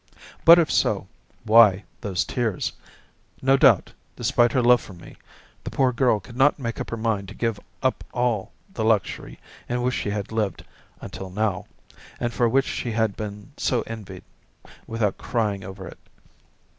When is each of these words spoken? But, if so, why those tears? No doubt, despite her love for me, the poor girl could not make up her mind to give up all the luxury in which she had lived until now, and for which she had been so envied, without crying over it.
But, 0.45 0.57
if 0.57 0.71
so, 0.71 1.07
why 1.43 1.83
those 2.01 2.25
tears? 2.25 2.73
No 3.39 3.55
doubt, 3.55 3.93
despite 4.15 4.51
her 4.51 4.63
love 4.63 4.81
for 4.81 4.93
me, 4.93 5.15
the 5.63 5.69
poor 5.69 5.93
girl 5.93 6.19
could 6.19 6.35
not 6.35 6.57
make 6.57 6.81
up 6.81 6.89
her 6.89 6.97
mind 6.97 7.27
to 7.27 7.35
give 7.35 7.59
up 7.83 8.03
all 8.11 8.51
the 8.73 8.83
luxury 8.83 9.39
in 9.69 9.83
which 9.83 9.93
she 9.93 10.09
had 10.09 10.31
lived 10.31 10.65
until 11.01 11.29
now, 11.29 11.67
and 12.19 12.33
for 12.33 12.49
which 12.49 12.65
she 12.65 12.93
had 12.93 13.15
been 13.15 13.51
so 13.57 13.83
envied, 13.83 14.23
without 14.87 15.19
crying 15.19 15.63
over 15.63 15.87
it. 15.87 15.99